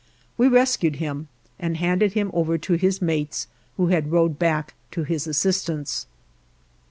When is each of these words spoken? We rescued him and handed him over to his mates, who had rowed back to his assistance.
We 0.35 0.47
rescued 0.47 0.95
him 0.95 1.27
and 1.59 1.77
handed 1.77 2.13
him 2.13 2.31
over 2.33 2.57
to 2.57 2.73
his 2.73 3.03
mates, 3.03 3.45
who 3.77 3.89
had 3.89 4.11
rowed 4.11 4.39
back 4.39 4.73
to 4.93 5.03
his 5.03 5.27
assistance. 5.27 6.07